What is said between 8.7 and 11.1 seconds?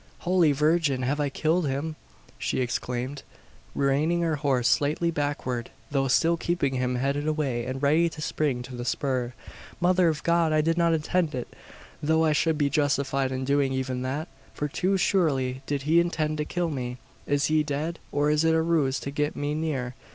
the spur. "Mother of God! I did not